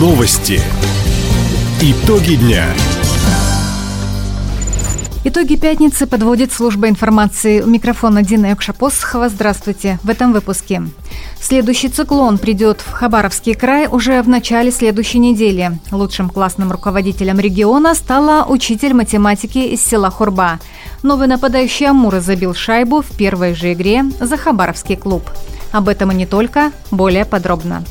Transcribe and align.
Новости. 0.00 0.58
Итоги 1.82 2.36
дня. 2.36 2.64
Итоги 5.24 5.56
пятницы 5.56 6.06
подводит 6.06 6.52
служба 6.52 6.88
информации. 6.88 7.60
У 7.60 7.66
микрофона 7.66 8.22
Дина 8.22 8.54
Экшапосхова. 8.54 9.28
Здравствуйте. 9.28 9.98
В 10.02 10.08
этом 10.08 10.32
выпуске. 10.32 10.84
Следующий 11.38 11.90
циклон 11.90 12.38
придет 12.38 12.80
в 12.80 12.92
Хабаровский 12.92 13.52
край 13.52 13.88
уже 13.88 14.22
в 14.22 14.28
начале 14.30 14.70
следующей 14.70 15.18
недели. 15.18 15.78
Лучшим 15.92 16.30
классным 16.30 16.72
руководителем 16.72 17.38
региона 17.38 17.94
стала 17.94 18.46
учитель 18.46 18.94
математики 18.94 19.58
из 19.58 19.84
села 19.84 20.10
Хурба. 20.10 20.60
Новый 21.02 21.28
нападающий 21.28 21.90
Амура 21.90 22.20
забил 22.20 22.54
шайбу 22.54 23.02
в 23.02 23.14
первой 23.18 23.54
же 23.54 23.74
игре 23.74 24.04
за 24.18 24.38
Хабаровский 24.38 24.96
клуб. 24.96 25.28
Об 25.72 25.90
этом 25.90 26.10
и 26.10 26.14
не 26.14 26.24
только, 26.24 26.72
более 26.90 27.26
подробно. 27.26 27.84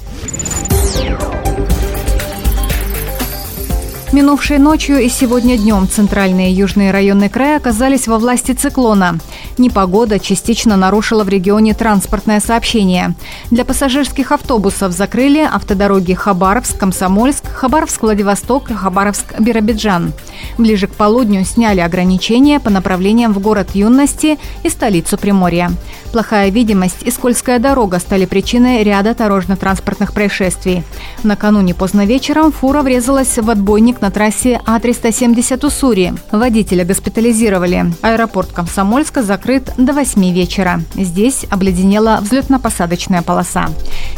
Минувшей 4.20 4.58
ночью 4.58 5.00
и 5.00 5.08
сегодня 5.08 5.58
днем 5.58 5.88
центральные 5.88 6.52
и 6.52 6.54
южные 6.54 6.91
районы 6.91 7.30
края 7.30 7.55
оказались 7.55 8.05
во 8.05 8.20
власти 8.20 8.52
циклона. 8.52 9.18
Непогода 9.58 10.20
частично 10.20 10.76
нарушила 10.76 11.23
в 11.23 11.30
регионе 11.30 11.73
транспортное 11.73 12.41
сообщение. 12.41 13.16
Для 13.50 13.63
пассажирских 13.63 14.34
автобусов 14.34 14.91
закрыли 14.91 15.40
автодороги 15.40 16.16
Хабаровск, 16.16 16.77
Комсомольск, 16.77 17.46
Хабаровск-Владивосток, 17.46 18.70
Хабаровск-Биробиджан. 18.70 20.12
Ближе 20.58 20.88
к 20.88 20.96
полудню 20.96 21.46
сняли 21.46 21.80
ограничения 21.80 22.60
по 22.60 22.70
направлениям 22.70 23.32
в 23.32 23.40
город 23.40 23.70
Юности 23.74 24.38
и 24.63 24.70
столицу 24.70 25.18
Приморья. 25.18 25.72
Плохая 26.12 26.49
видимость 26.49 27.04
и 27.04 27.12
скользкая 27.12 27.60
дорога 27.60 27.99
стали 27.99 28.26
причиной 28.26 28.84
ряда 28.84 29.16
дорожно-транспортных 29.16 30.12
происшествий. 30.12 30.84
Накануне 31.24 31.74
поздно 31.74 32.05
вечером 32.05 32.52
фура 32.52 32.82
врезалась 32.82 33.38
в 33.38 33.49
отбойник 33.49 34.02
на 34.02 34.09
трассе 34.12 34.62
А370 34.65 35.65
Уссури. 35.65 36.13
Водителя 36.32 36.85
госпитализировали. 36.85 37.85
Аэропорт 38.02 38.52
Комсомольска 38.52 39.24
закрыт 39.24 39.71
до 39.77 39.93
8 39.93 40.34
вечера. 40.34 40.82
Здесь 40.96 41.46
обледенела 41.49 42.20
взлетно-посадочная 42.21 43.24
полоса. 43.24 43.70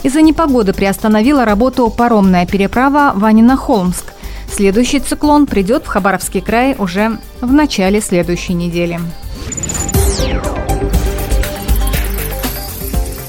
Из-за 0.04 0.22
непогоды 0.22 0.74
приостановила 0.74 1.46
работу 1.46 1.90
паромная 1.90 2.46
переправа 2.46 3.14
Ванина-Холмск. 3.16 4.06
Следующий 4.52 5.00
циклон 5.00 5.46
придет 5.46 5.86
в 5.86 5.88
Хабаровский 5.88 6.42
край 6.42 6.76
уже 6.78 7.18
в 7.40 7.52
начале 7.52 8.02
следующей 8.02 8.54
недели. 8.54 9.00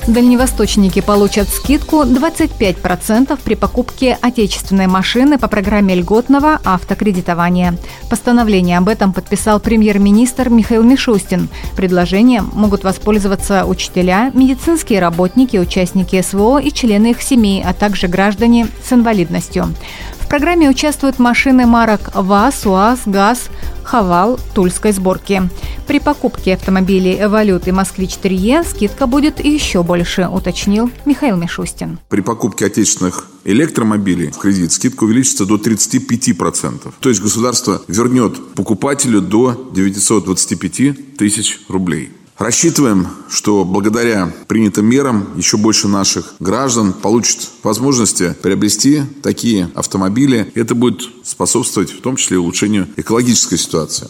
Дальневосточники 0.06 1.00
получат 1.00 1.48
скидку 1.48 2.03
25% 2.03 3.39
при 3.42 3.55
покупке 3.55 4.19
отечественной 4.20 4.89
машины 4.89 5.39
по 5.39 5.47
программе 5.47 5.95
льготного 5.95 6.61
автокредитования. 6.64 7.77
Постановление 8.11 8.78
об 8.78 8.89
этом 8.89 9.12
подписал 9.12 9.61
премьер-министр 9.61 10.48
Михаил 10.48 10.83
Мишустин. 10.83 11.48
Предложением 11.77 12.50
могут 12.53 12.83
воспользоваться 12.83 13.64
учителя, 13.64 14.33
медицинские 14.34 14.98
работники, 14.98 15.56
участники 15.56 16.20
СВО 16.20 16.58
и 16.58 16.73
члены 16.73 17.12
их 17.12 17.23
семей, 17.23 17.62
а 17.64 17.73
также 17.73 18.08
граждане 18.08 18.67
с 18.84 18.92
инвалидностью. 18.92 19.73
В 20.19 20.27
программе 20.28 20.69
участвуют 20.69 21.19
машины 21.19 21.67
марок 21.67 22.11
ВАЗ, 22.14 22.67
УАЗ, 22.67 23.00
ГАЗ, 23.06 23.50
Хавал 23.84 24.38
тульской 24.55 24.92
сборки. 24.92 25.42
При 25.86 25.98
покупке 25.98 26.55
автомобилей 26.55 27.19
«Эволют» 27.20 27.69
и 27.69 27.72
«Москвич-3Е» 27.72 28.64
скидка 28.64 29.06
будет 29.06 29.44
еще 29.44 29.83
больше, 29.83 30.28
уточнил 30.28 30.91
Михаил 31.05 31.36
Мишустин. 31.36 31.98
При 32.08 32.20
покупке 32.20 32.66
отечественных 32.66 33.27
электромобилей 33.44 34.30
в 34.30 34.39
кредит 34.39 34.72
скидка 34.72 35.05
увеличится 35.05 35.44
до 35.44 35.56
35%. 35.56 36.92
То 37.00 37.08
есть 37.08 37.20
государство 37.20 37.83
вернет 37.89 38.55
покупателю 38.55 39.20
до 39.20 39.70
925 39.74 41.17
тысяч 41.17 41.61
рублей. 41.68 42.11
Рассчитываем, 42.38 43.08
что 43.30 43.64
благодаря 43.64 44.32
принятым 44.48 44.86
мерам 44.86 45.28
еще 45.36 45.56
больше 45.56 45.86
наших 45.86 46.34
граждан 46.40 46.92
получат 46.92 47.48
возможности 47.62 48.34
приобрести 48.42 49.02
такие 49.22 49.70
автомобили. 49.74 50.50
Это 50.54 50.74
будет 50.74 51.02
способствовать 51.24 51.90
в 51.90 52.00
том 52.00 52.16
числе 52.16 52.38
улучшению 52.38 52.88
экологической 52.96 53.58
ситуации. 53.58 54.08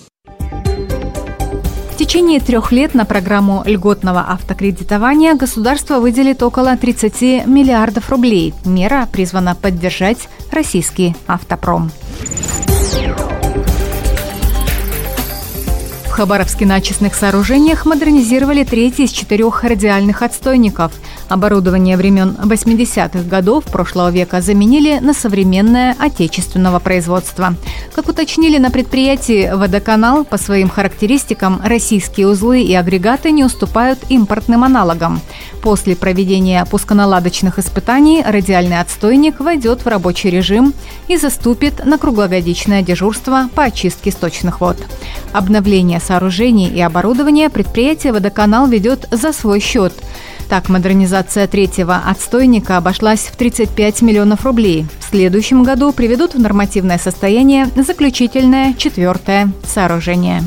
В 1.93 1.97
течение 2.05 2.41
трех 2.41 2.73
лет 2.73 2.95
на 2.95 3.05
программу 3.05 3.63
льготного 3.67 4.21
автокредитования 4.21 5.35
государство 5.35 6.01
выделит 6.01 6.43
около 6.43 6.77
30 6.77 7.47
миллиардов 7.47 8.11
рублей. 8.11 8.55
Мера 8.65 9.09
призвана 9.13 9.55
поддержать 9.55 10.29
российский 10.51 11.15
автопром. 11.27 11.93
В 16.13 16.15
Хабаровске 16.15 16.67
на 16.67 16.75
очистных 16.75 17.15
сооружениях 17.15 17.87
модернизировали 17.87 18.65
третий 18.65 19.05
из 19.05 19.13
четырех 19.13 19.65
радиальных 19.65 20.21
отстойников. 20.21 20.93
Оборудование 21.31 21.97
времен 21.97 22.37
80-х 22.39 23.27
годов 23.27 23.65
прошлого 23.65 24.11
века 24.11 24.43
заменили 24.43 24.99
на 24.99 25.15
современное 25.15 25.97
отечественного 25.99 26.81
производства. 26.81 27.55
Как 27.95 28.09
уточнили 28.09 28.59
на 28.59 28.71
предприятии 28.71 29.53
«Водоканал», 29.55 30.27
по 30.27 30.37
своим 30.37 30.69
характеристикам 30.69 31.63
российские 31.65 32.29
узлы 32.29 32.61
и 32.61 32.75
агрегаты 32.75 33.31
не 33.31 33.43
уступают 33.43 33.99
импортным 34.11 34.65
аналогам. 34.65 35.19
После 35.63 35.97
проведения 35.97 36.67
пусконаладочных 36.67 37.59
испытаний 37.59 38.23
радиальный 38.23 38.81
отстойник 38.81 39.41
войдет 39.41 39.85
в 39.85 39.87
рабочий 39.87 40.29
режим 40.29 40.75
и 41.09 41.17
заступит 41.17 41.87
на 41.87 41.97
круглогодичное 41.97 42.83
дежурство 42.83 43.49
по 43.55 43.63
очистке 43.63 44.11
сточных 44.11 44.61
вод. 44.61 44.77
Обновление 45.33 46.01
сооружений 46.03 46.69
и 46.69 46.81
оборудования 46.81 47.49
предприятие 47.49 48.13
«Водоканал» 48.13 48.67
ведет 48.67 49.09
за 49.11 49.33
свой 49.33 49.61
счет. 49.61 49.93
Так, 50.49 50.69
модернизация 50.69 51.47
третьего 51.47 52.03
отстойника 52.07 52.77
обошлась 52.77 53.21
в 53.21 53.37
35 53.37 54.03
миллионов 54.03 54.45
рублей. 54.45 54.87
В 55.01 55.11
следующем 55.11 55.63
году 55.63 55.93
приведут 55.93 56.35
в 56.35 56.41
нормативное 56.41 56.99
состояние 56.99 57.69
заключительное 57.77 58.75
четвертое 58.75 59.51
сооружение. 59.65 60.43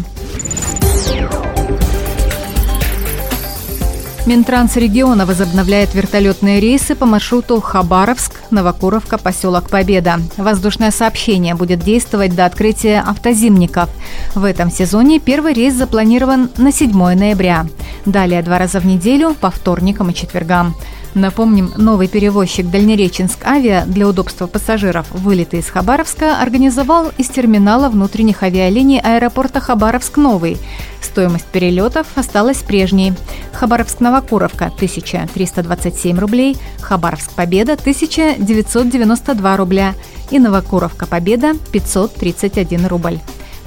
Минтранс 4.26 4.76
региона 4.76 5.28
возобновляет 5.28 5.94
вертолетные 5.94 6.60
рейсы 6.60 6.96
по 6.96 7.06
маршруту 7.06 7.62
Хабаровск, 7.62 8.42
Новокуровка, 8.50 9.20
поселок 9.20 9.70
Победа. 9.70 10.20
Воздушное 10.36 10.90
сообщение 10.90 11.54
будет 11.54 11.82
действовать 11.82 12.36
до 12.36 12.46
открытия 12.46 13.04
автозимников. 13.06 13.88
В 14.34 14.44
этом 14.44 14.72
сезоне 14.72 15.20
первый 15.20 15.54
рейс 15.54 15.76
запланирован 15.76 16.50
на 16.58 16.72
7 16.72 16.92
ноября. 16.92 17.68
Далее 18.08 18.42
два 18.42 18.58
раза 18.58 18.80
в 18.80 18.86
неделю 18.88 19.36
по 19.40 19.52
вторникам 19.52 20.10
и 20.10 20.16
четвергам. 20.16 20.76
Напомним, 21.16 21.72
новый 21.78 22.10
перевозчик 22.10 22.70
Дальнереченск 22.70 23.46
Авиа 23.46 23.86
для 23.88 24.06
удобства 24.06 24.48
пассажиров 24.48 25.10
вылеты 25.12 25.60
из 25.60 25.70
Хабаровска 25.70 26.42
организовал 26.42 27.10
из 27.18 27.30
терминала 27.30 27.88
внутренних 27.88 28.44
авиалиний 28.44 29.00
аэропорта 29.00 29.62
Хабаровск-Новый. 29.62 30.58
Стоимость 31.02 31.46
перелетов 31.46 32.06
осталась 32.16 32.58
прежней. 32.58 33.14
Хабаровск-Новокуровка– 33.54 34.66
1327 34.76 36.20
рублей, 36.20 36.58
Хабаровск-Победа– 36.82 37.74
1992 37.80 39.58
рубля 39.58 39.94
и 40.32 40.38
Новокуровка-Победа– 40.38 41.54
531 41.72 42.88
рубль. 42.88 43.20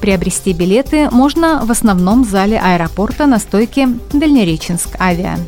Приобрести 0.02 0.52
билеты 0.52 1.08
можно 1.10 1.64
в 1.64 1.70
основном 1.70 2.26
зале 2.26 2.60
аэропорта 2.62 3.24
на 3.24 3.38
стойке 3.38 3.88
Дальнереченск 4.12 5.00
Авиа. 5.00 5.38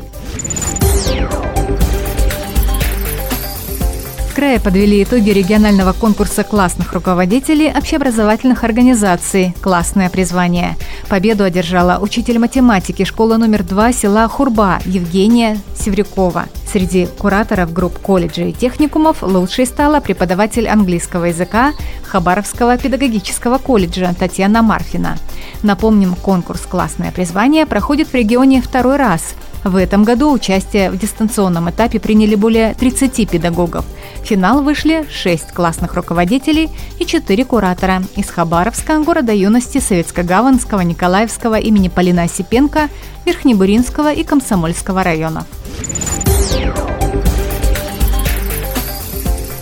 В 4.41 4.43
крае 4.43 4.59
подвели 4.59 5.03
итоги 5.03 5.29
регионального 5.29 5.93
конкурса 5.93 6.43
классных 6.43 6.93
руководителей 6.93 7.71
общеобразовательных 7.71 8.63
организаций 8.63 9.55
«Классное 9.61 10.09
призвание». 10.09 10.77
Победу 11.09 11.43
одержала 11.43 11.99
учитель 12.01 12.39
математики 12.39 13.05
школы 13.05 13.37
номер 13.37 13.61
2 13.61 13.93
села 13.93 14.27
Хурба 14.27 14.79
Евгения 14.83 15.59
Севрюкова. 15.75 16.45
Среди 16.65 17.05
кураторов 17.19 17.71
групп 17.71 17.99
колледжей 17.99 18.49
и 18.49 18.53
техникумов 18.53 19.21
лучшей 19.21 19.67
стала 19.67 19.99
преподаватель 19.99 20.67
английского 20.67 21.25
языка 21.25 21.73
Хабаровского 22.01 22.79
педагогического 22.79 23.59
колледжа 23.59 24.11
Татьяна 24.17 24.63
Марфина. 24.63 25.19
Напомним, 25.61 26.15
конкурс 26.15 26.61
«Классное 26.61 27.11
призвание» 27.11 27.67
проходит 27.67 28.07
в 28.07 28.15
регионе 28.15 28.63
второй 28.63 28.95
раз– 28.95 29.35
в 29.63 29.75
этом 29.75 30.03
году 30.03 30.31
участие 30.31 30.89
в 30.89 30.97
дистанционном 30.97 31.69
этапе 31.69 31.99
приняли 31.99 32.33
более 32.33 32.73
30 32.73 33.29
педагогов. 33.29 33.85
В 34.21 34.25
финал 34.31 34.61
вышли 34.61 35.05
6 35.11 35.51
классных 35.51 35.95
руководителей 35.95 36.69
и 36.99 37.05
4 37.05 37.43
куратора 37.45 38.03
из 38.15 38.29
Хабаровска, 38.29 38.99
города 38.99 39.33
юности 39.33 39.79
Советско-Гаванского, 39.79 40.83
Николаевского 40.83 41.59
имени 41.59 41.89
Полина 41.89 42.23
Осипенко, 42.23 42.89
Верхнебуринского 43.25 44.13
и 44.13 44.23
Комсомольского 44.23 45.03
районов. 45.03 45.45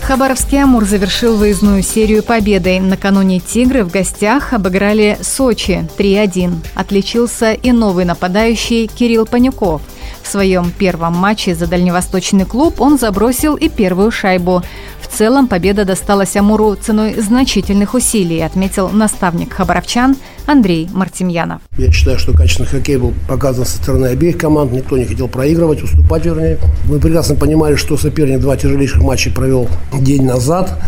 Хабаровский 0.02 0.60
«Амур» 0.60 0.84
завершил 0.84 1.36
выездную 1.36 1.84
серию 1.84 2.24
победой. 2.24 2.80
Накануне 2.80 3.38
«Тигры» 3.38 3.84
в 3.84 3.92
гостях 3.92 4.52
обыграли 4.52 5.16
Сочи 5.22 5.88
3-1. 5.98 6.56
Отличился 6.74 7.52
и 7.52 7.70
новый 7.70 8.04
нападающий 8.04 8.88
Кирилл 8.88 9.24
Панюков. 9.24 9.82
Своем 10.30 10.70
первом 10.70 11.14
матче 11.14 11.56
за 11.56 11.66
дальневосточный 11.66 12.44
клуб 12.44 12.80
он 12.80 13.00
забросил 13.00 13.56
и 13.56 13.68
первую 13.68 14.12
шайбу. 14.12 14.62
В 15.00 15.08
целом 15.08 15.48
победа 15.48 15.84
досталась 15.84 16.36
Амуру 16.36 16.76
ценой 16.76 17.20
значительных 17.20 17.94
усилий, 17.94 18.40
отметил 18.40 18.90
наставник 18.90 19.52
хабаровчан 19.52 20.16
Андрей 20.46 20.88
Мартемьянов. 20.92 21.62
Я 21.76 21.90
считаю, 21.90 22.16
что 22.20 22.32
качественный 22.32 22.68
хоккей 22.68 22.98
был 22.98 23.12
показан 23.28 23.66
со 23.66 23.78
стороны 23.78 24.06
обеих 24.06 24.38
команд. 24.38 24.70
Никто 24.70 24.96
не 24.96 25.04
хотел 25.04 25.26
проигрывать, 25.26 25.82
уступать 25.82 26.24
вернее. 26.24 26.58
Мы 26.84 27.00
прекрасно 27.00 27.34
понимали, 27.34 27.74
что 27.74 27.96
соперник 27.96 28.38
два 28.38 28.56
тяжелейших 28.56 29.02
матча 29.02 29.32
провел 29.32 29.68
день 29.92 30.24
назад. 30.24 30.80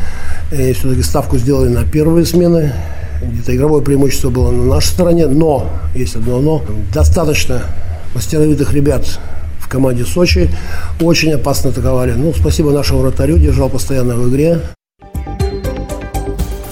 И 0.52 0.72
все-таки 0.72 1.02
ставку 1.02 1.36
сделали 1.36 1.68
на 1.68 1.84
первые 1.84 2.26
смены. 2.26 2.72
Где-то 3.20 3.56
игровое 3.56 3.82
преимущество 3.82 4.30
было 4.30 4.52
на 4.52 4.66
нашей 4.66 4.90
стороне, 4.90 5.26
но, 5.26 5.68
есть 5.96 6.14
одно 6.14 6.40
но, 6.40 6.62
достаточно 6.94 7.62
мастеровитых 8.14 8.72
ребят 8.72 9.18
в 9.60 9.68
команде 9.68 10.04
Сочи. 10.04 10.50
Очень 11.00 11.32
опасно 11.32 11.70
атаковали. 11.70 12.12
Ну, 12.12 12.32
спасибо 12.34 12.70
нашему 12.70 13.00
вратарю, 13.00 13.38
держал 13.38 13.68
постоянно 13.68 14.14
в 14.14 14.28
игре. 14.30 14.60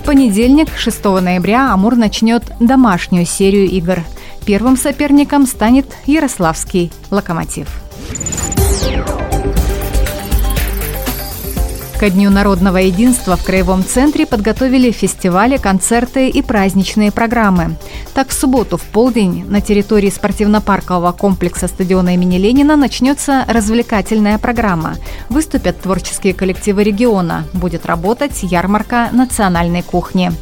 В 0.01 0.05
понедельник, 0.05 0.69
6 0.77 1.05
ноября, 1.05 1.73
Амур 1.73 1.97
начнет 1.97 2.43
домашнюю 2.59 3.27
серию 3.27 3.67
игр. 3.67 4.01
Первым 4.45 4.77
соперником 4.77 5.47
станет 5.47 5.87
Ярославский 6.07 6.91
«Локомотив». 7.11 7.69
Ко 12.01 12.09
Дню 12.09 12.31
народного 12.31 12.79
единства 12.79 13.37
в 13.37 13.45
Краевом 13.45 13.85
центре 13.85 14.25
подготовили 14.25 14.91
фестивали, 14.91 15.59
концерты 15.59 16.31
и 16.31 16.41
праздничные 16.41 17.13
программы. 17.13 17.77
Так, 18.15 18.31
в 18.31 18.33
субботу 18.33 18.79
в 18.79 18.85
полдень 18.85 19.45
на 19.51 19.61
территории 19.61 20.09
спортивно-паркового 20.09 21.13
комплекса 21.13 21.69
стадиона 21.69 22.15
имени 22.15 22.39
Ленина 22.39 22.77
начнется 22.77 23.45
развлекательная 23.47 24.39
программа. 24.39 24.97
Выступят 25.29 25.83
творческие 25.83 26.33
коллективы 26.33 26.85
региона. 26.85 27.45
Будет 27.53 27.85
работать 27.85 28.45
ярмарка 28.45 29.11
национальной 29.13 29.83
кухни. 29.83 30.33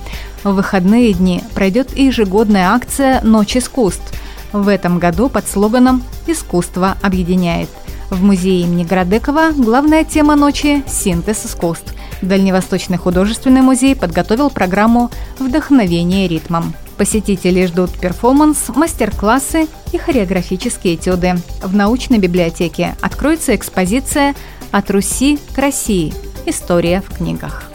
В 0.44 0.52
выходные 0.52 1.12
дни 1.12 1.42
пройдет 1.56 1.88
и 1.92 2.04
ежегодная 2.04 2.68
акция 2.68 3.20
«Ночь 3.22 3.56
искусств». 3.56 4.14
В 4.52 4.68
этом 4.68 5.00
году 5.00 5.28
под 5.28 5.48
слоганом 5.48 6.04
«Искусство 6.28 6.96
объединяет». 7.02 7.68
В 8.10 8.22
музее 8.22 8.62
имени 8.62 8.84
Градекова 8.84 9.50
главная 9.54 10.02
тема 10.02 10.34
ночи– 10.34 10.82
синтез 10.88 11.44
искусств. 11.44 11.94
Дальневосточный 12.22 12.96
художественный 12.96 13.60
музей 13.60 13.94
подготовил 13.94 14.50
программу 14.50 15.10
«Вдохновение 15.38 16.26
ритмом». 16.26 16.74
Посетители 16.96 17.66
ждут 17.66 17.92
перформанс, 17.92 18.70
мастер-классы 18.74 19.68
и 19.92 19.98
хореографические 19.98 20.96
этюды. 20.96 21.36
В 21.62 21.76
научной 21.76 22.18
библиотеке 22.18 22.96
откроется 23.02 23.54
экспозиция 23.54 24.34
«От 24.72 24.90
Руси 24.90 25.38
к 25.54 25.58
России. 25.58 26.12
История 26.46 27.02
в 27.02 27.14
книгах». 27.14 27.70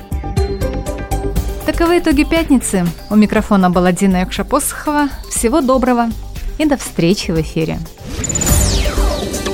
Таковы 1.65 1.99
итоги 1.99 2.23
пятницы. 2.23 2.85
У 3.09 3.15
микрофона 3.15 3.69
была 3.69 3.93
Дина 3.93 4.17
Якшапосхова. 4.17 5.09
Всего 5.29 5.61
доброго 5.61 6.09
и 6.57 6.65
до 6.65 6.75
встречи 6.75 7.31
в 7.31 7.39
эфире. 7.39 7.79